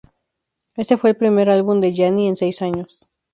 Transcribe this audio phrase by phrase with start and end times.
[0.77, 3.07] Este fue el primer álbum de Yanni en seis años.